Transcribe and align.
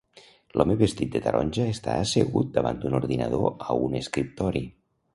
L'home 0.59 0.77
vestit 0.79 1.11
de 1.17 1.21
taronja 1.25 1.67
està 1.75 1.99
assegut 2.07 2.51
davant 2.57 2.83
d'un 2.83 2.99
ordinador 3.03 3.49
a 3.71 3.81
un 3.87 4.03
escriptori. 4.05 4.69